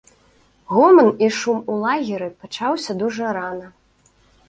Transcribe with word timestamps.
Гоман 0.75 1.11
і 1.27 1.29
шум 1.41 1.61
у 1.75 1.77
лагеры 1.83 2.33
пачаўся 2.41 2.91
дужа 3.05 3.39
рана. 3.43 3.67